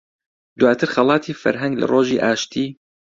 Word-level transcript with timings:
دواتر 0.59 0.89
خەڵاتی 0.93 1.37
فەرهەنگ 1.41 1.73
لە 1.81 1.85
ڕۆژی 1.91 2.21
ئاشتی 2.23 2.67